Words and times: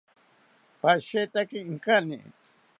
Pashetaki 0.81 1.57
inkani 1.69 2.19